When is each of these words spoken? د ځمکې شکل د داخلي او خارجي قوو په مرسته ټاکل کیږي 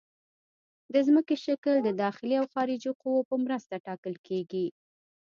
د 0.93 0.95
ځمکې 1.07 1.35
شکل 1.45 1.75
د 1.83 1.89
داخلي 2.03 2.35
او 2.41 2.45
خارجي 2.53 2.91
قوو 3.01 3.27
په 3.29 3.35
مرسته 3.45 3.75
ټاکل 3.87 4.13
کیږي 4.27 4.65